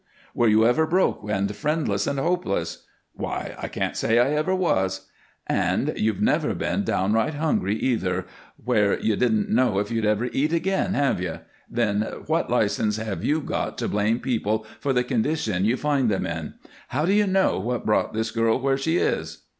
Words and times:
"Were 0.33 0.47
you 0.47 0.65
ever 0.65 0.87
broke 0.87 1.29
and 1.29 1.55
friendless 1.55 2.07
and 2.07 2.17
hopeless?" 2.17 2.87
"Why, 3.13 3.53
I 3.59 3.67
can't 3.67 3.95
say 3.95 4.17
I 4.17 4.31
ever 4.31 4.55
was." 4.55 5.05
"And 5.45 5.93
you've 5.95 6.23
never 6.23 6.55
been 6.55 6.83
downright 6.83 7.35
hungry, 7.35 7.75
either, 7.75 8.25
where 8.65 8.99
you 8.99 9.15
didn't 9.15 9.51
know 9.51 9.77
if 9.77 9.91
you'd 9.91 10.03
ever 10.03 10.25
eat 10.33 10.53
again, 10.53 10.95
have 10.95 11.21
you? 11.21 11.41
Then 11.69 12.01
what 12.25 12.49
license 12.49 12.97
have 12.97 13.23
you 13.23 13.41
got 13.41 13.77
to 13.77 13.87
blame 13.87 14.19
people 14.19 14.65
for 14.79 14.91
the 14.91 15.03
condition 15.03 15.65
you 15.65 15.77
find 15.77 16.09
them 16.09 16.25
in? 16.25 16.55
How 16.87 17.05
do 17.05 17.13
you 17.13 17.27
know 17.27 17.59
what 17.59 17.85
brought 17.85 18.11
this 18.11 18.31
girl 18.31 18.59
where 18.59 18.79
she 18.79 18.97
is?" 18.97 19.43